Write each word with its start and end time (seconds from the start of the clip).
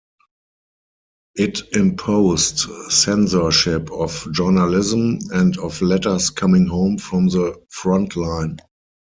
It 1.35 1.61
imposed 1.75 2.61
censorship 2.91 3.91
of 3.91 4.27
journalism 4.33 5.19
and 5.31 5.55
of 5.59 5.79
letters 5.79 6.31
coming 6.31 6.65
home 6.65 6.97
from 6.97 7.27
the 7.27 7.63
front 7.69 8.15
line. 8.15 8.57